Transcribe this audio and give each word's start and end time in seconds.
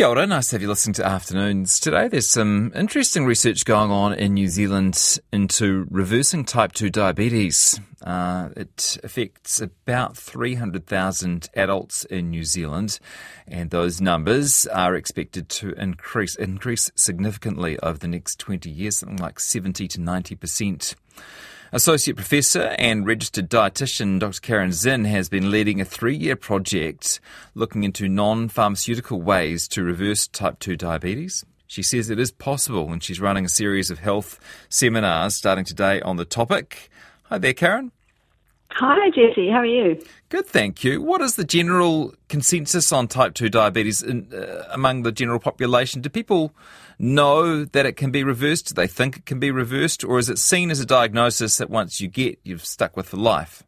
Kia 0.00 0.08
ora, 0.08 0.26
nice 0.26 0.46
to 0.46 0.54
have 0.54 0.62
you 0.62 0.68
listening 0.68 0.94
to 0.94 1.04
Afternoons. 1.04 1.78
Today 1.78 2.08
there's 2.08 2.26
some 2.26 2.72
interesting 2.74 3.26
research 3.26 3.66
going 3.66 3.90
on 3.90 4.14
in 4.14 4.32
New 4.32 4.48
Zealand 4.48 5.18
into 5.30 5.86
reversing 5.90 6.46
type 6.46 6.72
2 6.72 6.88
diabetes. 6.88 7.78
Uh, 8.02 8.48
it 8.56 8.96
affects 9.04 9.60
about 9.60 10.16
300,000 10.16 11.50
adults 11.52 12.06
in 12.06 12.30
New 12.30 12.44
Zealand, 12.44 12.98
and 13.46 13.68
those 13.68 14.00
numbers 14.00 14.66
are 14.68 14.94
expected 14.94 15.50
to 15.50 15.72
increase, 15.72 16.34
increase 16.34 16.90
significantly 16.94 17.78
over 17.80 17.98
the 17.98 18.08
next 18.08 18.38
20 18.38 18.70
years, 18.70 18.96
something 18.96 19.18
like 19.18 19.38
70 19.38 19.86
to 19.86 20.00
90 20.00 20.34
percent. 20.34 20.94
Associate 21.72 22.16
Professor 22.16 22.74
and 22.80 23.06
registered 23.06 23.48
dietitian 23.48 24.18
Dr. 24.18 24.40
Caryn 24.40 24.72
Zinn 24.72 25.04
has 25.04 25.28
been 25.28 25.52
leading 25.52 25.80
a 25.80 25.84
three 25.84 26.16
year 26.16 26.34
project 26.34 27.20
looking 27.54 27.84
into 27.84 28.08
non 28.08 28.48
pharmaceutical 28.48 29.22
ways 29.22 29.68
to 29.68 29.84
reverse 29.84 30.26
type 30.26 30.58
2 30.58 30.76
diabetes. 30.76 31.44
She 31.68 31.84
says 31.84 32.10
it 32.10 32.18
is 32.18 32.32
possible, 32.32 32.92
and 32.92 33.00
she's 33.00 33.20
running 33.20 33.44
a 33.44 33.48
series 33.48 33.88
of 33.88 34.00
health 34.00 34.40
seminars 34.68 35.36
starting 35.36 35.64
today 35.64 36.00
on 36.00 36.16
the 36.16 36.24
topic. 36.24 36.90
Hi 37.26 37.38
there, 37.38 37.54
Caryn. 37.54 37.92
Hi, 38.72 39.10
Jesse. 39.10 39.50
How 39.50 39.58
are 39.58 39.66
you? 39.66 40.00
Good, 40.28 40.46
thank 40.46 40.84
you. 40.84 41.02
What 41.02 41.20
is 41.20 41.36
the 41.36 41.44
general 41.44 42.14
consensus 42.28 42.92
on 42.92 43.08
type 43.08 43.34
2 43.34 43.48
diabetes 43.48 44.02
in, 44.02 44.32
uh, 44.32 44.64
among 44.70 45.02
the 45.02 45.12
general 45.12 45.40
population? 45.40 46.00
Do 46.00 46.08
people 46.08 46.54
know 46.98 47.64
that 47.64 47.84
it 47.84 47.96
can 47.96 48.10
be 48.10 48.22
reversed? 48.22 48.68
Do 48.68 48.74
they 48.74 48.86
think 48.86 49.16
it 49.16 49.26
can 49.26 49.40
be 49.40 49.50
reversed? 49.50 50.04
Or 50.04 50.18
is 50.18 50.28
it 50.28 50.38
seen 50.38 50.70
as 50.70 50.80
a 50.80 50.86
diagnosis 50.86 51.56
that 51.58 51.68
once 51.68 52.00
you 52.00 52.08
get, 52.08 52.38
you've 52.44 52.64
stuck 52.64 52.96
with 52.96 53.08
for 53.08 53.16
life? 53.16 53.64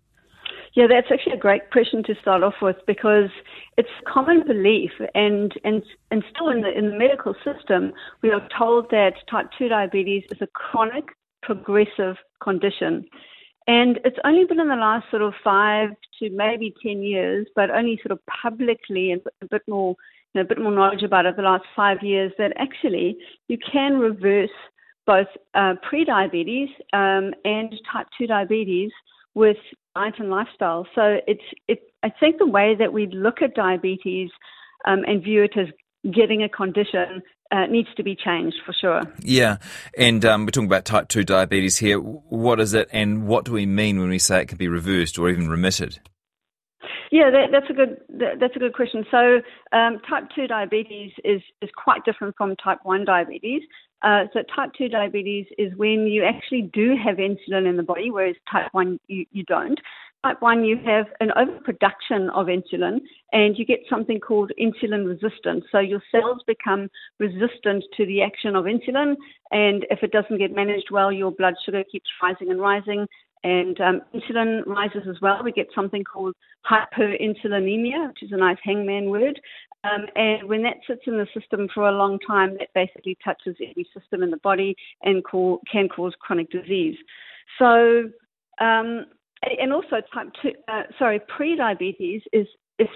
Yeah, 0.74 0.86
that's 0.88 1.08
actually 1.12 1.34
a 1.34 1.38
great 1.38 1.70
question 1.70 2.02
to 2.04 2.14
start 2.20 2.42
off 2.42 2.54
with 2.62 2.76
because 2.86 3.28
it's 3.76 3.90
common 4.06 4.46
belief, 4.46 4.92
and 5.14 5.52
and 5.64 5.82
and 6.10 6.24
still 6.34 6.48
in 6.48 6.62
the 6.62 6.72
in 6.76 6.90
the 6.90 6.96
medical 6.96 7.34
system, 7.44 7.92
we 8.22 8.30
are 8.30 8.48
told 8.56 8.88
that 8.90 9.12
type 9.30 9.50
two 9.58 9.68
diabetes 9.68 10.24
is 10.30 10.40
a 10.40 10.46
chronic, 10.46 11.04
progressive 11.42 12.16
condition. 12.42 13.04
And 13.66 14.00
it's 14.04 14.18
only 14.24 14.44
been 14.44 14.60
in 14.60 14.68
the 14.68 14.74
last 14.74 15.06
sort 15.10 15.22
of 15.22 15.34
five 15.42 15.90
to 16.18 16.30
maybe 16.30 16.74
10 16.82 17.02
years, 17.02 17.46
but 17.54 17.70
only 17.70 17.98
sort 18.02 18.12
of 18.12 18.18
publicly 18.26 19.12
and 19.12 19.20
a 19.40 19.46
bit 19.46 19.62
more, 19.68 19.94
you 20.34 20.40
know, 20.40 20.42
a 20.42 20.48
bit 20.48 20.58
more 20.58 20.72
knowledge 20.72 21.02
about 21.02 21.26
it 21.26 21.36
the 21.36 21.42
last 21.42 21.64
five 21.76 21.98
years 22.02 22.32
that 22.38 22.52
actually 22.56 23.16
you 23.48 23.58
can 23.72 23.98
reverse 23.98 24.50
both 25.06 25.28
uh, 25.54 25.74
pre-diabetes 25.88 26.68
um, 26.92 27.32
and 27.44 27.74
type 27.92 28.06
2 28.18 28.26
diabetes 28.26 28.90
with 29.34 29.56
diet 29.94 30.14
and 30.18 30.30
lifestyle. 30.30 30.86
So 30.94 31.18
it's, 31.26 31.42
it, 31.68 31.80
I 32.02 32.10
think 32.10 32.38
the 32.38 32.46
way 32.46 32.74
that 32.78 32.92
we 32.92 33.06
look 33.06 33.42
at 33.42 33.54
diabetes 33.54 34.30
um, 34.86 35.04
and 35.06 35.22
view 35.22 35.42
it 35.42 35.56
as 35.56 35.68
getting 36.10 36.42
a 36.42 36.48
condition 36.48 37.22
uh, 37.50 37.66
needs 37.66 37.88
to 37.96 38.02
be 38.02 38.16
changed 38.16 38.56
for 38.64 38.72
sure. 38.72 39.02
Yeah, 39.20 39.58
and 39.96 40.24
um, 40.24 40.44
we're 40.44 40.50
talking 40.50 40.66
about 40.66 40.84
type 40.84 41.08
2 41.08 41.24
diabetes 41.24 41.78
here. 41.78 41.98
What 41.98 42.60
is 42.60 42.74
it, 42.74 42.88
and 42.92 43.26
what 43.26 43.44
do 43.44 43.52
we 43.52 43.66
mean 43.66 44.00
when 44.00 44.08
we 44.08 44.18
say 44.18 44.42
it 44.42 44.48
can 44.48 44.58
be 44.58 44.68
reversed 44.68 45.18
or 45.18 45.28
even 45.28 45.48
remitted? 45.48 46.00
Yeah, 47.10 47.30
that, 47.30 47.48
that's 47.52 47.68
a 47.68 47.74
good 47.74 48.00
that, 48.08 48.40
that's 48.40 48.56
a 48.56 48.58
good 48.58 48.72
question. 48.72 49.04
So, 49.10 49.42
um, 49.72 50.00
type 50.08 50.24
two 50.34 50.46
diabetes 50.46 51.12
is 51.24 51.42
is 51.60 51.68
quite 51.76 52.06
different 52.06 52.34
from 52.38 52.56
type 52.56 52.78
one 52.84 53.04
diabetes. 53.04 53.62
Uh, 54.00 54.24
so, 54.32 54.40
type 54.56 54.70
two 54.76 54.88
diabetes 54.88 55.44
is 55.58 55.76
when 55.76 56.06
you 56.06 56.24
actually 56.24 56.70
do 56.72 56.96
have 56.96 57.18
insulin 57.18 57.68
in 57.68 57.76
the 57.76 57.82
body, 57.82 58.10
whereas 58.10 58.36
type 58.50 58.68
one 58.72 58.98
you, 59.08 59.26
you 59.30 59.44
don't 59.44 59.78
type 60.24 60.40
1, 60.40 60.64
you 60.64 60.78
have 60.84 61.06
an 61.20 61.30
overproduction 61.36 62.30
of 62.30 62.46
insulin 62.46 63.00
and 63.32 63.58
you 63.58 63.64
get 63.64 63.80
something 63.90 64.20
called 64.20 64.52
insulin 64.60 65.06
resistance. 65.06 65.64
So 65.72 65.80
your 65.80 66.02
cells 66.10 66.42
become 66.46 66.88
resistant 67.18 67.84
to 67.96 68.06
the 68.06 68.22
action 68.22 68.54
of 68.54 68.64
insulin, 68.64 69.14
and 69.50 69.84
if 69.90 70.02
it 70.02 70.12
doesn't 70.12 70.38
get 70.38 70.54
managed 70.54 70.90
well, 70.90 71.12
your 71.12 71.32
blood 71.32 71.54
sugar 71.64 71.82
keeps 71.90 72.08
rising 72.22 72.50
and 72.50 72.60
rising. 72.60 73.06
And 73.44 73.80
um, 73.80 74.02
insulin 74.14 74.64
rises 74.66 75.02
as 75.10 75.16
well. 75.20 75.42
We 75.42 75.50
get 75.50 75.66
something 75.74 76.04
called 76.04 76.34
hyperinsulinemia, 76.70 78.08
which 78.08 78.22
is 78.22 78.30
a 78.30 78.36
nice 78.36 78.58
hangman 78.62 79.10
word. 79.10 79.40
Um, 79.82 80.06
and 80.14 80.48
when 80.48 80.62
that 80.62 80.76
sits 80.86 81.02
in 81.08 81.18
the 81.18 81.26
system 81.36 81.66
for 81.74 81.88
a 81.88 81.92
long 81.92 82.20
time, 82.24 82.56
that 82.60 82.68
basically 82.72 83.18
touches 83.24 83.56
every 83.68 83.88
system 83.98 84.22
in 84.22 84.30
the 84.30 84.36
body 84.38 84.76
and 85.02 85.24
call, 85.24 85.60
can 85.70 85.88
cause 85.88 86.12
chronic 86.20 86.50
disease. 86.50 86.96
So 87.58 88.04
um, 88.60 89.06
and 89.42 89.72
also 89.72 89.96
type 90.12 90.28
two, 90.40 90.52
uh, 90.68 90.82
sorry, 90.98 91.20
pre-diabetes 91.36 92.22
is 92.32 92.46
is 92.78 92.88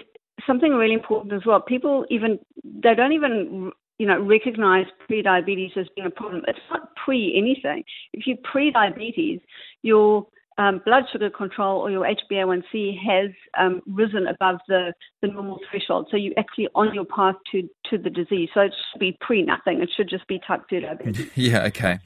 something 0.45 0.71
really 0.71 0.93
important 0.93 1.33
as 1.33 1.41
well. 1.45 1.61
People 1.61 2.05
even 2.09 2.39
they 2.63 2.95
don't 2.95 3.13
even 3.13 3.71
you 3.99 4.07
know 4.07 4.19
recognize 4.21 4.85
pre-diabetes 5.07 5.71
as 5.75 5.87
being 5.95 6.07
a 6.07 6.11
problem. 6.11 6.43
It's 6.47 6.59
not 6.69 6.95
pre 6.95 7.35
anything. 7.37 7.83
If 8.13 8.27
you 8.27 8.37
pre-diabetes, 8.51 9.41
your 9.81 10.27
um, 10.59 10.81
blood 10.85 11.03
sugar 11.11 11.29
control 11.29 11.81
or 11.81 11.91
your 11.91 12.03
HbA1c 12.03 12.97
has 13.05 13.29
um, 13.59 13.81
risen 13.85 14.25
above 14.25 14.57
the, 14.67 14.91
the 15.21 15.27
normal 15.27 15.59
threshold. 15.69 16.07
So 16.09 16.17
you're 16.17 16.33
actually 16.35 16.67
on 16.73 16.95
your 16.95 17.05
path 17.05 17.35
to, 17.51 17.61
to 17.91 17.97
the 17.99 18.09
disease. 18.09 18.49
So 18.55 18.61
it 18.61 18.73
should 18.91 18.99
be 18.99 19.15
pre 19.21 19.43
nothing. 19.43 19.83
It 19.83 19.89
should 19.95 20.09
just 20.09 20.27
be 20.27 20.39
type 20.47 20.63
2 20.67 20.79
diabetes. 20.79 21.29
Yeah, 21.35 21.65
okay. 21.65 21.99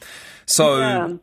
So. 0.45 0.79
Yeah 0.79 1.13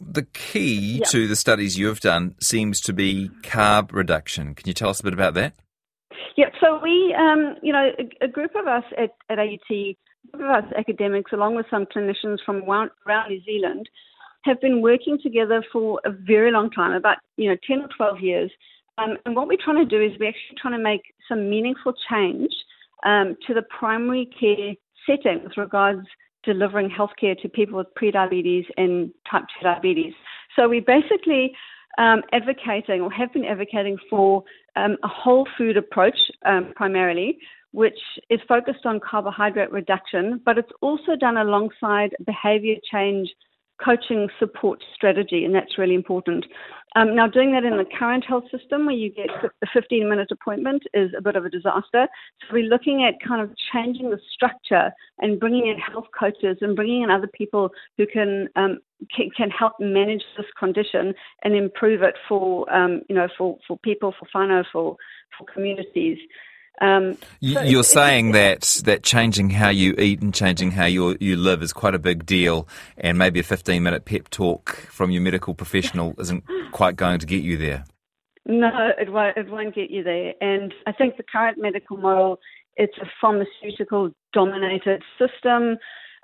the 0.00 0.22
key 0.22 0.98
yep. 0.98 1.08
to 1.10 1.26
the 1.26 1.36
studies 1.36 1.78
you've 1.78 2.00
done 2.00 2.34
seems 2.42 2.80
to 2.82 2.92
be 2.92 3.30
carb 3.42 3.92
reduction. 3.92 4.54
Can 4.54 4.68
you 4.68 4.74
tell 4.74 4.90
us 4.90 5.00
a 5.00 5.04
bit 5.04 5.14
about 5.14 5.34
that? 5.34 5.54
Yeah, 6.36 6.46
so 6.60 6.80
we, 6.82 7.14
um, 7.18 7.56
you 7.62 7.72
know, 7.72 7.90
a, 7.98 8.24
a, 8.24 8.28
group 8.28 8.52
of 8.56 8.66
us 8.66 8.84
at, 8.98 9.10
at 9.30 9.38
AUT, 9.38 9.70
a 9.70 9.96
group 10.32 10.50
of 10.50 10.64
us 10.64 10.72
academics, 10.76 11.32
along 11.32 11.54
with 11.54 11.66
some 11.70 11.86
clinicians 11.86 12.38
from 12.44 12.62
around 12.68 12.90
New 13.28 13.40
Zealand, 13.44 13.88
have 14.42 14.60
been 14.60 14.82
working 14.82 15.18
together 15.22 15.64
for 15.72 16.00
a 16.04 16.10
very 16.10 16.50
long 16.50 16.70
time, 16.70 16.92
about, 16.92 17.18
you 17.36 17.48
know, 17.48 17.56
10 17.66 17.82
or 17.82 17.88
12 17.96 18.20
years. 18.20 18.50
Um, 18.98 19.16
and 19.24 19.34
what 19.34 19.48
we're 19.48 19.58
trying 19.62 19.78
to 19.78 19.84
do 19.84 20.02
is 20.02 20.18
we're 20.18 20.28
actually 20.28 20.58
trying 20.60 20.76
to 20.76 20.82
make 20.82 21.02
some 21.28 21.48
meaningful 21.48 21.94
change 22.10 22.52
um, 23.04 23.36
to 23.46 23.54
the 23.54 23.62
primary 23.62 24.28
care 24.38 24.74
setting 25.06 25.44
with 25.44 25.56
regards 25.56 26.06
delivering 26.44 26.90
healthcare 26.90 27.40
to 27.40 27.48
people 27.48 27.78
with 27.78 27.86
prediabetes 27.94 28.66
and 28.76 29.10
type 29.30 29.44
2 29.60 29.64
diabetes. 29.64 30.14
So 30.56 30.68
we 30.68 30.80
basically 30.80 31.52
um, 31.98 32.22
advocating 32.32 33.00
or 33.00 33.10
have 33.10 33.32
been 33.32 33.44
advocating 33.44 33.98
for 34.10 34.44
um, 34.76 34.96
a 35.02 35.08
whole 35.08 35.46
food 35.56 35.76
approach 35.76 36.18
um, 36.44 36.72
primarily, 36.74 37.38
which 37.72 37.98
is 38.30 38.40
focused 38.48 38.84
on 38.84 39.00
carbohydrate 39.00 39.72
reduction, 39.72 40.40
but 40.44 40.58
it's 40.58 40.72
also 40.80 41.16
done 41.18 41.36
alongside 41.36 42.14
behavior 42.24 42.76
change 42.90 43.28
coaching 43.84 44.28
support 44.38 44.82
strategy, 44.94 45.44
and 45.44 45.54
that's 45.54 45.78
really 45.78 45.94
important. 45.94 46.44
Um, 46.96 47.16
now, 47.16 47.26
doing 47.26 47.52
that 47.52 47.64
in 47.64 47.76
the 47.76 47.84
current 47.98 48.24
health 48.24 48.44
system 48.56 48.86
where 48.86 48.94
you 48.94 49.10
get 49.10 49.28
a 49.62 49.66
15 49.72 50.08
minute 50.08 50.28
appointment 50.30 50.84
is 50.94 51.10
a 51.16 51.22
bit 51.22 51.34
of 51.34 51.44
a 51.44 51.50
disaster. 51.50 52.06
So, 52.40 52.52
we're 52.52 52.68
looking 52.68 53.04
at 53.04 53.26
kind 53.26 53.42
of 53.42 53.50
changing 53.72 54.10
the 54.10 54.20
structure 54.32 54.92
and 55.18 55.40
bringing 55.40 55.66
in 55.66 55.78
health 55.78 56.06
coaches 56.18 56.58
and 56.60 56.76
bringing 56.76 57.02
in 57.02 57.10
other 57.10 57.28
people 57.28 57.70
who 57.96 58.06
can. 58.06 58.48
Um, 58.56 58.78
can, 59.14 59.28
can, 59.36 59.50
help 59.50 59.74
manage 59.80 60.22
this 60.34 60.46
condition 60.58 61.12
and 61.42 61.54
improve 61.54 62.02
it 62.02 62.14
for 62.26 62.72
um, 62.74 63.02
you 63.08 63.14
know 63.14 63.28
for, 63.36 63.58
for 63.68 63.76
people 63.78 64.14
for 64.18 64.26
whānau 64.34 64.64
for 64.72 64.96
for 65.36 65.44
communities. 65.52 66.16
Um, 66.80 67.14
so 67.40 67.62
You're 67.62 67.84
saying 67.84 68.32
that 68.32 68.62
that 68.84 69.02
changing 69.02 69.50
how 69.50 69.68
you 69.68 69.94
eat 69.96 70.20
and 70.22 70.34
changing 70.34 70.72
how 70.72 70.86
you 70.86 71.16
you 71.20 71.36
live 71.36 71.62
is 71.62 71.72
quite 71.72 71.94
a 71.94 71.98
big 72.00 72.26
deal, 72.26 72.68
and 72.96 73.16
maybe 73.16 73.40
a 73.40 73.44
15 73.44 73.82
minute 73.82 74.04
pep 74.04 74.28
talk 74.30 74.70
from 74.90 75.10
your 75.10 75.22
medical 75.22 75.54
professional 75.54 76.14
isn't 76.18 76.44
quite 76.72 76.96
going 76.96 77.20
to 77.20 77.26
get 77.26 77.42
you 77.42 77.56
there. 77.56 77.84
No, 78.46 78.90
it 78.98 79.10
won't. 79.10 79.36
It 79.36 79.48
won't 79.48 79.74
get 79.74 79.90
you 79.90 80.02
there. 80.02 80.34
And 80.40 80.74
I 80.86 80.92
think 80.92 81.16
the 81.16 81.22
current 81.22 81.58
medical 81.58 81.96
model 81.96 82.40
it's 82.76 82.96
a 82.98 83.06
pharmaceutical 83.20 84.10
dominated 84.32 85.02
system. 85.18 85.78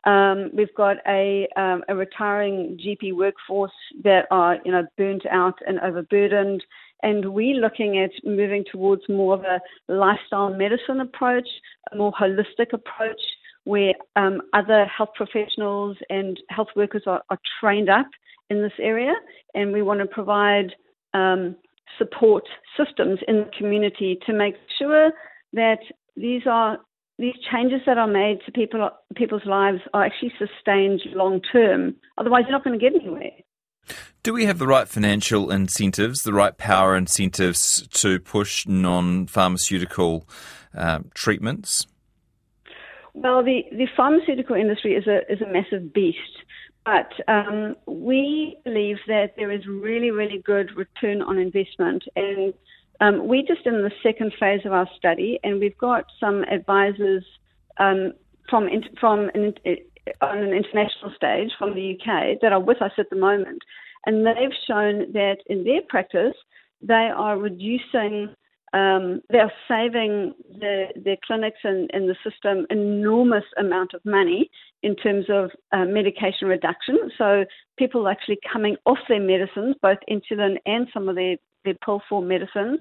Um, 0.04 0.50
we've 0.54 0.74
got 0.74 0.96
a, 1.06 1.46
um, 1.56 1.84
a 1.88 1.94
retiring 1.94 2.78
GP 2.82 3.14
workforce 3.14 3.72
that 4.02 4.26
are, 4.30 4.58
you 4.64 4.72
know, 4.72 4.86
burnt 4.96 5.26
out 5.30 5.58
and 5.66 5.78
overburdened, 5.80 6.64
and 7.02 7.32
we're 7.32 7.60
looking 7.60 7.98
at 7.98 8.10
moving 8.24 8.64
towards 8.70 9.02
more 9.08 9.34
of 9.34 9.44
a 9.44 9.60
lifestyle 9.92 10.50
medicine 10.50 11.00
approach, 11.00 11.48
a 11.92 11.96
more 11.96 12.12
holistic 12.12 12.72
approach 12.72 13.20
where 13.64 13.92
um, 14.16 14.40
other 14.52 14.86
health 14.86 15.10
professionals 15.14 15.96
and 16.08 16.38
health 16.48 16.68
workers 16.76 17.02
are, 17.06 17.22
are, 17.30 17.38
trained 17.60 17.90
up 17.90 18.06
in 18.48 18.62
this 18.62 18.72
area, 18.80 19.12
and 19.54 19.72
we 19.72 19.82
want 19.82 20.00
to 20.00 20.06
provide 20.06 20.74
um, 21.14 21.54
support 21.98 22.44
systems 22.76 23.18
in 23.28 23.38
the 23.38 23.50
community 23.56 24.18
to 24.26 24.32
make 24.32 24.54
sure 24.78 25.12
that 25.52 25.78
these 26.16 26.42
are 26.46 26.78
these 27.18 27.34
changes 27.52 27.80
that 27.84 27.98
are 27.98 28.06
made 28.06 28.38
to 28.46 28.52
people 28.52 28.88
people's 29.14 29.44
lives 29.44 29.80
are 29.92 30.04
actually 30.04 30.32
sustained 30.38 31.02
long 31.12 31.40
term. 31.52 31.94
Otherwise, 32.16 32.44
you're 32.44 32.52
not 32.52 32.64
going 32.64 32.78
to 32.78 32.82
get 32.82 32.98
anywhere. 32.98 33.30
Do 34.22 34.34
we 34.34 34.44
have 34.44 34.58
the 34.58 34.66
right 34.66 34.86
financial 34.86 35.50
incentives, 35.50 36.24
the 36.24 36.34
right 36.34 36.56
power 36.56 36.94
incentives 36.94 37.86
to 37.88 38.20
push 38.20 38.66
non 38.66 39.26
pharmaceutical 39.26 40.28
uh, 40.76 41.00
treatments? 41.14 41.86
Well, 43.14 43.42
the, 43.42 43.64
the 43.72 43.88
pharmaceutical 43.96 44.56
industry 44.56 44.94
is 44.94 45.06
a, 45.06 45.20
is 45.32 45.40
a 45.40 45.50
massive 45.50 45.94
beast, 45.94 46.18
but 46.84 47.10
um, 47.28 47.76
we 47.86 48.58
believe 48.62 48.98
that 49.08 49.36
there 49.36 49.50
is 49.50 49.66
really, 49.66 50.10
really 50.10 50.42
good 50.44 50.76
return 50.76 51.22
on 51.22 51.38
investment. 51.38 52.04
And 52.14 52.52
um, 53.00 53.26
we're 53.26 53.42
just 53.42 53.66
in 53.66 53.82
the 53.82 53.90
second 54.02 54.34
phase 54.38 54.60
of 54.66 54.72
our 54.72 54.88
study, 54.98 55.40
and 55.42 55.60
we've 55.60 55.78
got 55.78 56.04
some 56.20 56.44
advisors 56.44 57.24
um, 57.78 58.12
from, 58.50 58.68
from 59.00 59.30
an, 59.34 59.54
on 60.20 60.38
an 60.38 60.52
international 60.52 61.12
stage 61.14 61.50
from 61.58 61.74
the 61.74 61.96
UK 61.96 62.40
that 62.42 62.52
are 62.52 62.60
with 62.60 62.80
us 62.82 62.92
at 62.98 63.10
the 63.10 63.16
moment. 63.16 63.62
And 64.06 64.26
they've 64.26 64.56
shown 64.66 65.12
that 65.12 65.38
in 65.46 65.64
their 65.64 65.82
practice, 65.88 66.34
they 66.82 67.10
are 67.14 67.38
reducing 67.38 68.34
um, 68.72 69.20
they're 69.30 69.52
saving 69.66 70.32
the, 70.60 70.86
their 70.94 71.16
clinics 71.26 71.58
and, 71.64 71.90
and, 71.92 72.08
the 72.08 72.14
system 72.22 72.66
enormous 72.70 73.42
amount 73.58 73.94
of 73.94 74.00
money 74.04 74.48
in 74.84 74.94
terms 74.94 75.26
of 75.28 75.50
uh, 75.72 75.84
medication 75.84 76.46
reduction. 76.46 77.10
So 77.18 77.44
people 77.80 78.06
are 78.06 78.12
actually 78.12 78.38
coming 78.52 78.76
off 78.86 78.98
their 79.08 79.20
medicines, 79.20 79.74
both 79.82 79.98
insulin 80.08 80.58
and 80.66 80.86
some 80.94 81.08
of 81.08 81.16
their, 81.16 81.36
their 81.64 81.74
pill 81.84 82.00
form 82.08 82.28
medicines. 82.28 82.78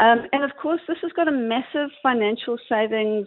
Um, 0.00 0.26
and 0.32 0.44
of 0.44 0.50
course, 0.60 0.82
this 0.86 0.98
has 1.00 1.12
got 1.12 1.28
a 1.28 1.32
massive 1.32 1.88
financial 2.02 2.58
savings 2.68 3.26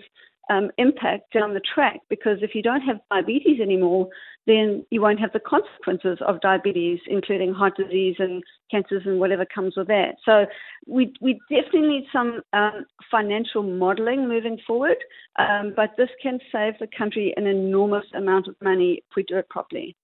um, 0.49 0.71
impact 0.77 1.33
down 1.33 1.53
the 1.53 1.61
track 1.61 1.99
because 2.09 2.39
if 2.41 2.53
you 2.53 2.61
don't 2.61 2.81
have 2.81 2.97
diabetes 3.09 3.59
anymore, 3.59 4.09
then 4.47 4.85
you 4.91 5.01
won't 5.01 5.19
have 5.19 5.33
the 5.33 5.39
consequences 5.39 6.19
of 6.25 6.39
diabetes, 6.41 6.99
including 7.07 7.53
heart 7.53 7.75
disease 7.75 8.15
and 8.19 8.43
cancers 8.69 9.01
and 9.05 9.19
whatever 9.19 9.45
comes 9.45 9.75
with 9.75 9.87
that. 9.87 10.15
So 10.23 10.45
we, 10.87 11.13
we 11.19 11.39
definitely 11.49 11.89
need 11.89 12.05
some 12.13 12.41
um, 12.53 12.85
financial 13.09 13.63
modelling 13.63 14.27
moving 14.27 14.59
forward, 14.65 14.97
um, 15.39 15.73
but 15.75 15.91
this 15.97 16.09
can 16.21 16.39
save 16.51 16.75
the 16.79 16.87
country 16.95 17.33
an 17.37 17.47
enormous 17.47 18.05
amount 18.13 18.47
of 18.47 18.55
money 18.61 19.03
if 19.09 19.15
we 19.15 19.23
do 19.23 19.37
it 19.37 19.49
properly. 19.49 19.95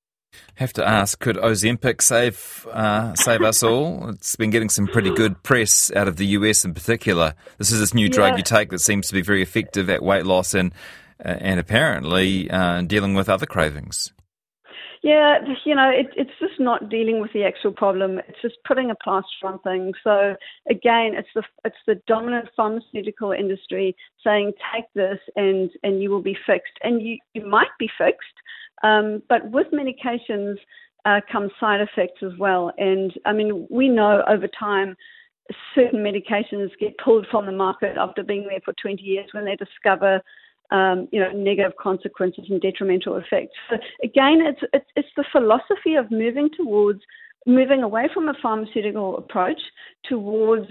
Have 0.56 0.74
to 0.74 0.88
ask, 0.88 1.20
could 1.20 1.38
Ozempic 1.38 2.02
save 2.02 2.68
uh, 2.72 3.16
save 3.16 3.42
us 3.42 3.64
all? 3.64 4.10
It's 4.10 4.36
been 4.36 4.50
getting 4.50 4.70
some 4.70 4.88
pretty 4.88 5.12
good 5.12 5.42
press 5.44 5.92
out 5.96 6.08
of 6.08 6.18
the 6.18 6.26
US 6.28 6.64
in 6.64 6.74
particular. 6.74 7.34
This 7.58 7.72
is 7.72 7.80
this 7.80 7.94
new 7.94 8.10
drug 8.10 8.38
you 8.38 8.44
take 8.44 8.70
that 8.70 8.80
seems 8.80 9.08
to 9.08 9.14
be 9.14 9.22
very 9.22 9.42
effective 9.42 9.90
at 9.90 10.04
weight 10.04 10.26
loss 10.26 10.54
and 10.54 10.74
uh, 11.24 11.38
and 11.40 11.60
apparently 11.60 12.50
uh, 12.50 12.82
dealing 12.82 13.14
with 13.14 13.30
other 13.30 13.46
cravings. 13.46 14.14
Yeah, 15.04 15.40
you 15.66 15.74
know, 15.74 15.90
it, 15.90 16.08
it's 16.16 16.38
just 16.40 16.60
not 16.60 16.90
dealing 16.90 17.22
with 17.22 17.34
the 17.34 17.44
actual 17.44 17.72
problem. 17.72 18.20
It's 18.20 18.42
just 18.42 18.58
putting 18.68 18.92
a 18.92 18.96
plaster 19.04 19.48
on 19.48 19.58
things. 19.60 19.96
So 20.04 20.36
again, 20.70 21.14
it's 21.16 21.30
the 21.34 21.44
it's 21.66 21.76
the 21.88 21.96
dominant 22.06 22.50
pharmaceutical 22.56 23.32
industry 23.32 23.96
saying 24.24 24.54
take 24.72 24.86
this 24.94 25.18
and 25.36 25.72
and 25.82 26.04
you 26.04 26.12
will 26.12 26.22
be 26.22 26.38
fixed, 26.46 26.74
and 26.84 27.02
you 27.02 27.18
you 27.34 27.44
might 27.48 27.74
be 27.80 27.90
fixed, 27.98 28.36
um, 28.84 29.22
but 29.30 29.50
with 29.52 29.68
medications 29.72 30.56
uh, 31.06 31.20
come 31.32 31.50
side 31.60 31.82
effects 31.82 32.22
as 32.24 32.32
well. 32.38 32.72
And 32.78 33.12
I 33.26 33.34
mean, 33.34 33.68
we 33.70 33.88
know 33.90 34.24
over 34.28 34.48
time 34.48 34.96
certain 35.76 36.00
medications 36.00 36.70
get 36.80 36.98
pulled 36.98 37.28
from 37.30 37.46
the 37.46 37.52
market 37.52 37.98
after 37.98 38.24
being 38.24 38.48
there 38.48 38.60
for 38.64 38.74
20 38.82 39.02
years 39.02 39.28
when 39.32 39.46
they 39.46 39.56
discover 39.56 40.22
um, 40.72 41.10
you 41.12 41.20
know, 41.20 41.32
negative 41.32 41.74
consequences 41.78 42.46
and 42.50 42.62
detrimental 42.62 43.18
effects. 43.18 43.54
So 43.70 43.78
again, 44.04 44.42
it's, 44.42 44.62
it's, 44.72 44.86
it's 44.96 45.10
the 45.18 45.26
philosophy 45.32 45.96
of 45.96 46.10
moving 46.12 46.50
towards 46.56 47.02
moving 47.46 47.84
away 47.84 48.08
from 48.14 48.30
a 48.30 48.34
pharmaceutical 48.42 49.18
approach 49.18 49.60
towards 50.08 50.68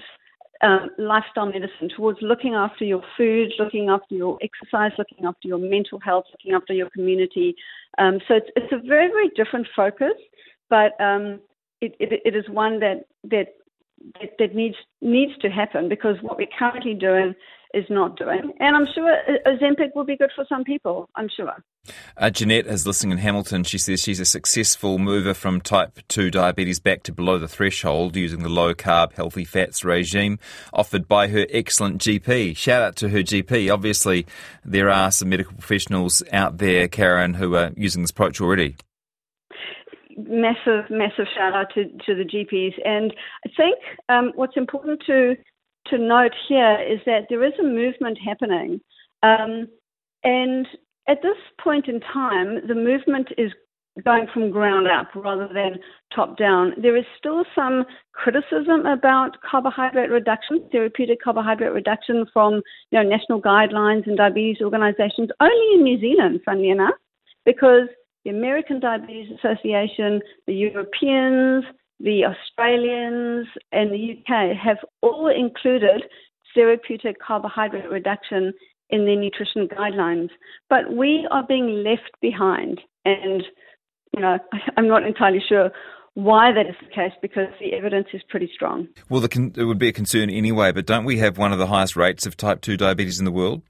um, 0.63 0.91
lifestyle 0.99 1.47
medicine, 1.47 1.89
towards 1.97 2.19
looking 2.21 2.55
after 2.55 2.85
your 2.85 3.03
food, 3.17 3.53
looking 3.59 3.89
after 3.89 4.15
your 4.15 4.39
exercise, 4.43 4.93
looking 4.99 5.25
after 5.25 5.49
your 5.49 5.59
mental 5.59 5.99
health, 6.01 6.25
looking 6.33 6.55
after 6.55 6.73
your 6.73 6.91
community. 6.91 7.55
Um, 7.99 8.19
so 8.29 8.35
it's, 8.35 8.49
it's 8.57 8.73
a 8.73 8.87
very, 8.87 9.09
very 9.09 9.29
different 9.37 9.67
focus, 9.75 10.15
but 10.69 11.01
um, 11.01 11.41
it, 11.81 11.95
it, 11.99 12.21
it 12.25 12.37
is 12.37 12.45
one 12.49 12.81
that, 12.81 13.05
that 13.25 13.55
that, 14.21 14.31
that 14.39 14.55
needs 14.55 14.77
needs 15.01 15.33
to 15.43 15.49
happen 15.49 15.89
because 15.89 16.17
what 16.23 16.39
we're 16.39 16.49
currently 16.59 16.95
doing 16.95 17.35
is 17.75 17.85
not 17.89 18.17
doing. 18.17 18.53
And 18.59 18.77
I'm 18.77 18.87
sure 18.95 19.17
Ozempic 19.47 19.95
will 19.95 20.05
be 20.05 20.17
good 20.17 20.31
for 20.35 20.45
some 20.49 20.65
people. 20.65 21.09
I'm 21.15 21.29
sure. 21.35 21.55
Uh, 22.17 22.31
Jeanette 22.31 22.67
is 22.67 22.87
listening 22.87 23.13
in 23.13 23.19
Hamilton. 23.19 23.65
She 23.65 23.79
says 23.79 24.03
she's 24.03 24.21
a 24.21 24.25
successful 24.25 24.99
mover 24.99 25.35
from 25.35 25.61
type 25.61 25.99
2 26.09 26.31
diabetes 26.31 26.81
back 26.81 27.03
to 27.05 27.13
below 27.13 27.39
the 27.39 27.49
threshold 27.49 28.17
using 28.17 28.43
the 28.43 28.49
low 28.49 28.75
carb, 28.75 29.13
healthy 29.15 29.45
fats 29.45 29.85
regime 29.85 30.39
offered 30.73 31.09
by 31.09 31.29
her 31.29 31.47
excellent 31.51 32.01
GP. 32.01 32.57
Shout 32.57 32.83
out 32.83 32.97
to 32.97 33.09
her 33.09 33.21
GP. 33.21 33.73
Obviously, 33.73 34.27
there 34.65 34.91
are 34.91 35.11
some 35.11 35.29
medical 35.29 35.55
professionals 35.55 36.23
out 36.33 36.59
there, 36.59 36.89
Caryn, 36.89 37.37
who 37.37 37.55
are 37.55 37.73
using 37.77 38.03
this 38.03 38.11
approach 38.11 38.41
already 38.41 38.77
massive, 40.29 40.91
massive 40.91 41.27
shout 41.35 41.55
out 41.55 41.73
to, 41.75 41.85
to 41.85 42.15
the 42.15 42.25
GPs. 42.25 42.75
And 42.85 43.13
I 43.47 43.51
think 43.57 43.79
um, 44.09 44.33
what's 44.35 44.57
important 44.57 45.03
to 45.07 45.35
to 45.87 45.99
note 45.99 46.33
here 46.49 46.79
is 46.81 47.01
that 47.07 47.27
there 47.29 47.45
is 47.45 47.53
a 47.59 47.65
movement 47.65 48.19
happening. 48.25 48.81
Um, 49.23 49.69
and 50.23 50.67
at 51.09 51.23
this 51.23 51.37
point 51.63 51.89
in 51.89 52.01
time, 52.01 52.67
the 52.67 52.75
movement 52.75 53.29
is 53.39 53.53
going 54.05 54.27
from 54.33 54.51
ground 54.51 54.87
up 54.87 55.09
rather 55.15 55.49
than 55.53 55.79
top 56.15 56.39
down. 56.39 56.73
There 56.81 56.97
is 56.97 57.05
still 57.19 57.45
some 57.55 57.85
criticism 58.13 58.87
about 58.87 59.37
carbohydrate 59.43 60.11
reduction, 60.11 60.69
therapeutic 60.71 61.23
carbohydrate 61.23 61.73
reduction 61.73 62.27
from 62.33 62.63
you 62.91 63.03
know, 63.03 63.03
national 63.03 63.43
guidelines 63.43 64.07
and 64.07 64.17
diabetes 64.17 64.63
organizations, 64.63 65.31
only 65.41 65.75
in 65.75 65.83
New 65.83 66.01
Zealand, 66.01 66.41
funnily 66.45 66.71
enough, 66.71 66.95
because 67.45 67.89
the 68.25 68.31
American 68.31 68.81
Diabetes 68.81 69.33
Association, 69.39 70.21
the 70.47 70.55
Europeans, 70.55 71.65
the 72.01 72.25
Australians, 72.25 73.47
and 73.73 73.91
the 73.91 74.17
UK 74.19 74.57
have 74.57 74.79
all 75.03 75.29
included 75.29 76.05
therapeutic 76.55 77.17
carbohydrate 77.21 77.91
reduction 77.91 78.53
in 78.89 79.05
their 79.05 79.17
nutrition 79.17 79.69
guidelines. 79.69 80.31
But 80.69 80.93
we 80.93 81.29
are 81.31 81.47
being 81.47 81.85
left 81.85 82.11
behind. 82.21 82.81
And, 83.05 83.45
you 84.15 84.23
know, 84.23 84.39
I'm 84.77 84.89
not 84.89 85.05
entirely 85.05 85.43
sure 85.47 85.71
why 86.15 86.53
that 86.53 86.67
is 86.67 86.75
the 86.81 86.93
case 86.93 87.13
because 87.23 87.49
the 87.61 87.73
evidence 87.73 88.09
is 88.13 88.23
pretty 88.29 88.51
strong. 88.53 88.89
Well, 89.09 89.27
con- 89.29 89.55
it 89.57 89.65
would 89.65 89.79
be 89.79 89.89
a 89.89 89.93
concern 89.93 90.29
anyway, 90.29 90.73
but 90.73 90.87
don't 90.87 91.05
we 91.05 91.19
have 91.19 91.39
one 91.39 91.53
of 91.53 91.59
the 91.59 91.69
highest 91.69 91.97
rates 91.97 92.27
of 92.27 92.37
type 92.37 92.61
2 92.63 92.77
diabetes 92.77 93.19
in 93.19 93.25
the 93.25 93.31
world? 93.31 93.63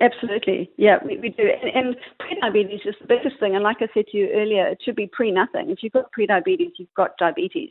Absolutely, 0.00 0.70
yeah, 0.78 0.96
we, 1.04 1.18
we 1.18 1.28
do. 1.28 1.44
And, 1.62 1.86
and 1.86 1.96
pre-diabetes 2.18 2.80
is 2.86 2.94
the 3.00 3.06
biggest 3.06 3.38
thing. 3.38 3.54
And 3.54 3.62
like 3.62 3.76
I 3.80 3.88
said 3.92 4.06
to 4.08 4.16
you 4.16 4.30
earlier, 4.34 4.66
it 4.66 4.78
should 4.82 4.96
be 4.96 5.06
pre-nothing. 5.06 5.70
If 5.70 5.82
you've 5.82 5.92
got 5.92 6.10
pre-diabetes, 6.12 6.72
you've 6.78 6.94
got 6.94 7.16
diabetes. 7.18 7.70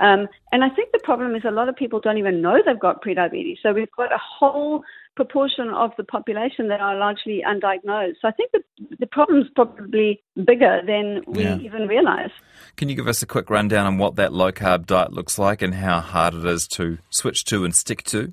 Um, 0.00 0.26
and 0.52 0.64
I 0.64 0.70
think 0.70 0.92
the 0.92 1.00
problem 1.04 1.34
is 1.34 1.42
a 1.44 1.50
lot 1.50 1.68
of 1.68 1.76
people 1.76 2.00
don't 2.00 2.16
even 2.16 2.40
know 2.40 2.60
they've 2.64 2.80
got 2.80 3.02
pre-diabetes. 3.02 3.58
So 3.62 3.72
we've 3.72 3.90
got 3.96 4.10
a 4.10 4.18
whole 4.18 4.82
proportion 5.14 5.68
of 5.68 5.92
the 5.98 6.04
population 6.04 6.68
that 6.68 6.80
are 6.80 6.96
largely 6.96 7.42
undiagnosed. 7.46 8.14
So 8.22 8.28
I 8.28 8.32
think 8.32 8.52
the, 8.52 8.62
the 8.98 9.06
problem's 9.06 9.48
probably 9.54 10.22
bigger 10.46 10.80
than 10.86 11.22
we 11.26 11.42
yeah. 11.42 11.58
even 11.58 11.86
realize. 11.86 12.30
Can 12.76 12.88
you 12.88 12.94
give 12.94 13.06
us 13.06 13.22
a 13.22 13.26
quick 13.26 13.50
rundown 13.50 13.86
on 13.86 13.98
what 13.98 14.16
that 14.16 14.32
low 14.32 14.50
carb 14.50 14.86
diet 14.86 15.12
looks 15.12 15.38
like 15.38 15.60
and 15.60 15.74
how 15.74 16.00
hard 16.00 16.32
it 16.32 16.46
is 16.46 16.66
to 16.68 16.98
switch 17.10 17.44
to 17.44 17.64
and 17.66 17.74
stick 17.74 18.02
to? 18.04 18.32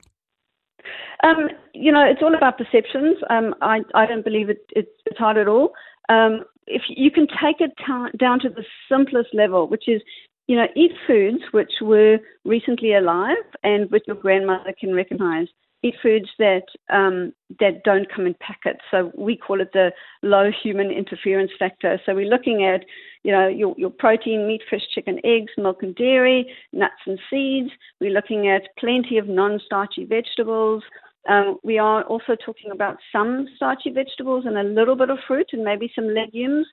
Um, 1.23 1.49
you 1.73 1.91
know, 1.91 2.03
it's 2.03 2.21
all 2.21 2.35
about 2.35 2.57
perceptions. 2.57 3.17
Um, 3.29 3.55
I, 3.61 3.81
I 3.95 4.05
don't 4.05 4.23
believe 4.23 4.49
it, 4.49 4.65
it's, 4.75 4.89
it's 5.05 5.17
hard 5.17 5.37
at 5.37 5.47
all. 5.47 5.73
Um, 6.09 6.43
if 6.67 6.83
you 6.89 7.09
can 7.11 7.27
take 7.27 7.59
it 7.59 7.71
t- 7.77 8.17
down 8.17 8.39
to 8.41 8.49
the 8.49 8.63
simplest 8.89 9.29
level, 9.33 9.67
which 9.67 9.87
is, 9.87 10.01
you 10.47 10.55
know, 10.55 10.67
eat 10.75 10.91
foods 11.07 11.43
which 11.51 11.71
were 11.81 12.19
recently 12.45 12.93
alive 12.93 13.37
and 13.63 13.89
which 13.91 14.03
your 14.07 14.15
grandmother 14.15 14.73
can 14.79 14.93
recognize. 14.93 15.47
eat 15.83 15.95
foods 16.01 16.27
that 16.39 16.63
um, 16.89 17.33
that 17.59 17.83
don't 17.83 18.11
come 18.13 18.25
in 18.25 18.35
packets. 18.39 18.79
So 18.91 19.11
we 19.15 19.37
call 19.37 19.61
it 19.61 19.71
the 19.73 19.91
low 20.23 20.49
human 20.63 20.91
interference 20.91 21.51
factor. 21.57 21.99
So 22.05 22.15
we're 22.15 22.29
looking 22.29 22.65
at 22.65 22.85
you 23.23 23.31
know 23.31 23.47
your, 23.47 23.75
your 23.77 23.89
protein, 23.89 24.47
meat, 24.47 24.61
fish, 24.69 24.81
chicken, 24.93 25.19
eggs, 25.23 25.51
milk 25.57 25.83
and 25.83 25.95
dairy, 25.95 26.51
nuts 26.73 27.01
and 27.05 27.19
seeds. 27.29 27.71
We're 28.01 28.11
looking 28.11 28.47
at 28.47 28.63
plenty 28.79 29.17
of 29.17 29.27
non-starchy 29.27 30.05
vegetables. 30.05 30.83
Um, 31.27 31.57
we 31.63 31.77
are 31.77 32.03
also 32.03 32.35
talking 32.45 32.71
about 32.71 32.97
some 33.11 33.47
starchy 33.55 33.91
vegetables 33.91 34.45
and 34.45 34.57
a 34.57 34.63
little 34.63 34.95
bit 34.95 35.09
of 35.09 35.17
fruit 35.27 35.47
and 35.51 35.63
maybe 35.63 35.91
some 35.93 36.13
legumes, 36.13 36.65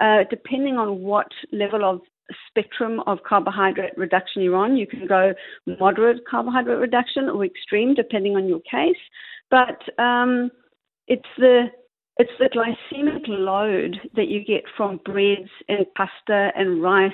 uh, 0.00 0.24
depending 0.28 0.76
on 0.76 1.00
what 1.00 1.28
level 1.52 1.84
of 1.84 2.00
spectrum 2.48 3.00
of 3.06 3.18
carbohydrate 3.26 3.96
reduction 3.96 4.42
you're 4.42 4.56
on. 4.56 4.76
You 4.76 4.86
can 4.86 5.06
go 5.06 5.32
moderate 5.78 6.22
carbohydrate 6.28 6.78
reduction 6.78 7.28
or 7.28 7.44
extreme, 7.44 7.94
depending 7.94 8.36
on 8.36 8.48
your 8.48 8.60
case. 8.60 9.00
But 9.50 9.80
um, 10.02 10.50
it's 11.06 11.22
the 11.38 11.66
it's 12.16 12.30
the 12.38 12.50
glycemic 12.50 13.26
load 13.28 13.96
that 14.14 14.28
you 14.28 14.44
get 14.44 14.64
from 14.76 15.00
breads 15.04 15.48
and 15.68 15.86
pasta 15.96 16.50
and 16.54 16.82
rice 16.82 17.12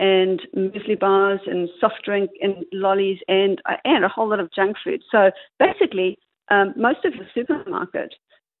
and 0.00 0.40
muesli 0.56 0.98
bars 0.98 1.40
and 1.46 1.68
soft 1.78 2.02
drink 2.04 2.30
and 2.40 2.64
lollies 2.72 3.18
and 3.28 3.60
and 3.84 4.04
a 4.04 4.08
whole 4.08 4.28
lot 4.28 4.40
of 4.40 4.50
junk 4.52 4.76
food. 4.82 5.02
So 5.12 5.30
basically, 5.58 6.18
um, 6.50 6.72
most 6.76 7.04
of 7.04 7.12
the 7.12 7.26
supermarket 7.34 8.14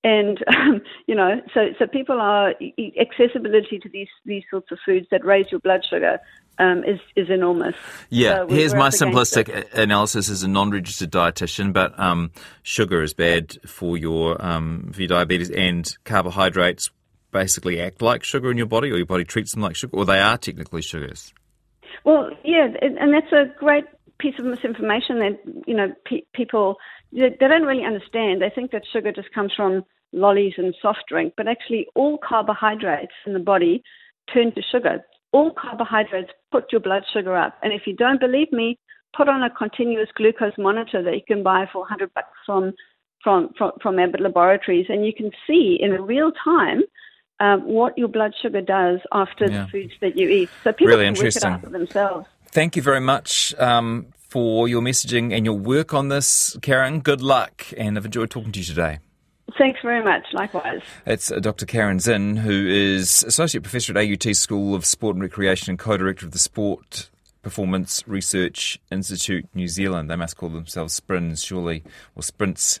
and 0.04 0.38
um, 0.56 0.82
you 1.06 1.14
know, 1.14 1.40
so 1.52 1.68
so 1.78 1.86
people 1.86 2.20
are 2.20 2.54
accessibility 3.00 3.78
to 3.78 3.88
these 3.88 4.08
these 4.24 4.44
sorts 4.50 4.70
of 4.70 4.78
foods 4.84 5.06
that 5.10 5.24
raise 5.24 5.46
your 5.50 5.60
blood 5.60 5.80
sugar 5.88 6.18
um, 6.58 6.84
is 6.84 7.00
is 7.16 7.30
enormous. 7.30 7.74
Yeah, 8.10 8.36
so 8.36 8.48
here's 8.48 8.74
my 8.74 8.88
simplistic 8.88 9.72
analysis 9.72 10.28
as 10.28 10.42
a 10.42 10.48
non-registered 10.48 11.10
dietitian, 11.10 11.72
but 11.72 11.98
um, 11.98 12.32
sugar 12.62 13.02
is 13.02 13.14
bad 13.14 13.56
for 13.66 13.96
your 13.96 14.40
um, 14.44 14.90
for 14.92 15.00
your 15.00 15.08
diabetes, 15.08 15.50
and 15.50 15.96
carbohydrates 16.04 16.90
basically 17.30 17.80
act 17.80 18.02
like 18.02 18.24
sugar 18.24 18.50
in 18.50 18.56
your 18.56 18.66
body, 18.66 18.90
or 18.90 18.96
your 18.96 19.06
body 19.06 19.24
treats 19.24 19.52
them 19.52 19.62
like 19.62 19.76
sugar, 19.76 19.96
or 19.96 20.04
they 20.04 20.20
are 20.20 20.38
technically 20.38 20.82
sugars. 20.82 21.32
Well, 22.04 22.30
yeah, 22.44 22.68
and 22.80 23.12
that's 23.12 23.32
a 23.32 23.52
great 23.58 23.84
piece 24.18 24.34
of 24.38 24.44
misinformation 24.44 25.18
that 25.18 25.40
you 25.66 25.74
know 25.74 25.92
pe- 26.04 26.22
people 26.34 26.76
they, 27.12 27.30
don't 27.38 27.62
really 27.62 27.84
understand. 27.84 28.40
They 28.40 28.50
think 28.54 28.70
that 28.70 28.82
sugar 28.92 29.12
just 29.12 29.32
comes 29.32 29.52
from 29.56 29.84
lollies 30.12 30.54
and 30.56 30.74
soft 30.80 31.04
drink, 31.08 31.34
but 31.36 31.48
actually 31.48 31.86
all 31.94 32.18
carbohydrates 32.18 33.12
in 33.26 33.32
the 33.32 33.38
body 33.38 33.82
turn 34.32 34.52
to 34.54 34.62
sugar. 34.70 35.04
All 35.32 35.52
carbohydrates 35.52 36.30
put 36.50 36.72
your 36.72 36.80
blood 36.80 37.04
sugar 37.12 37.36
up. 37.36 37.56
And 37.62 37.72
if 37.72 37.82
you 37.86 37.94
don't 37.94 38.20
believe 38.20 38.52
me, 38.52 38.78
put 39.16 39.28
on 39.28 39.42
a 39.42 39.50
continuous 39.50 40.08
glucose 40.14 40.58
monitor 40.58 41.02
that 41.02 41.14
you 41.14 41.22
can 41.26 41.42
buy 41.42 41.66
for 41.72 41.80
100 41.80 42.12
bucks 42.14 42.28
from 42.46 42.72
from 43.22 43.50
from, 43.56 43.72
from 43.82 43.98
Abbott 43.98 44.20
Laboratories, 44.20 44.86
and 44.88 45.04
you 45.04 45.12
can 45.12 45.30
see 45.46 45.78
in 45.80 45.92
real 45.92 46.32
time 46.44 46.82
um, 47.40 47.62
what 47.64 47.96
your 47.98 48.08
blood 48.08 48.34
sugar 48.40 48.60
does 48.60 49.00
after 49.12 49.46
yeah. 49.46 49.64
the 49.64 49.70
foods 49.70 49.92
that 50.00 50.16
you 50.16 50.28
eat. 50.28 50.50
So 50.62 50.72
people 50.72 50.88
really 50.88 51.06
can 51.06 51.14
work 51.14 51.36
it 51.36 51.44
out 51.44 51.62
for 51.62 51.70
themselves. 51.70 52.26
Thank 52.46 52.76
you 52.76 52.82
very 52.82 53.00
much 53.00 53.54
um, 53.58 54.06
for 54.28 54.68
your 54.68 54.82
messaging 54.82 55.34
and 55.34 55.44
your 55.44 55.58
work 55.58 55.94
on 55.94 56.08
this, 56.08 56.56
Caryn. 56.60 57.02
Good 57.02 57.22
luck, 57.22 57.66
and 57.76 57.96
I've 57.96 58.04
enjoyed 58.04 58.30
talking 58.30 58.52
to 58.52 58.58
you 58.60 58.64
today. 58.64 58.98
Thanks 59.58 59.80
very 59.82 60.04
much. 60.04 60.24
Likewise. 60.32 60.80
It's 61.06 61.32
uh, 61.32 61.40
Dr. 61.40 61.66
Caryn 61.66 62.00
Zinn, 62.00 62.36
who 62.36 62.66
is 62.68 63.24
Associate 63.24 63.62
Professor 63.62 63.96
at 63.96 64.26
AUT 64.26 64.36
School 64.36 64.74
of 64.74 64.84
Sport 64.84 65.16
and 65.16 65.22
Recreation 65.22 65.70
and 65.70 65.78
co 65.78 65.96
director 65.96 66.26
of 66.26 66.32
the 66.32 66.38
Sport 66.38 67.10
Performance 67.42 68.04
Research 68.06 68.78
Institute 68.92 69.46
New 69.54 69.66
Zealand. 69.66 70.10
They 70.10 70.16
must 70.16 70.36
call 70.36 70.50
themselves 70.50 70.94
Sprints, 70.94 71.42
surely, 71.42 71.82
or 72.14 72.22
Sprints. 72.22 72.80